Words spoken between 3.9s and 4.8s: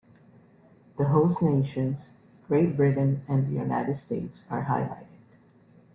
States, are